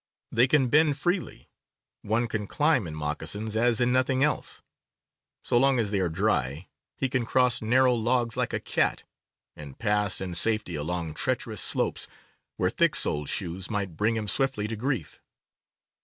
[0.31, 1.47] They can bend freely.
[2.01, 4.63] One can climb in moccasins as in nothing else.
[5.43, 9.03] So long as they are dry, he can cross narrow logs like a cat,
[9.55, 12.07] and pass in safety along treacherous slopes
[12.57, 15.21] where thick soled shoes might bring him swiftly to grief.